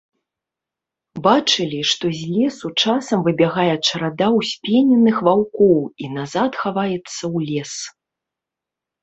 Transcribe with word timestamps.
Бачылі, 1.25 1.81
што 1.91 2.05
з 2.19 2.29
лесу 2.37 2.67
часам 2.85 3.19
выбягае 3.27 3.67
чарада 3.87 4.27
ўспененых 4.39 5.21
ваўкоў 5.29 5.77
і 6.07 6.11
назад 6.17 6.51
хаваецца 6.65 7.13
ў 7.13 7.37
лес. 7.53 7.73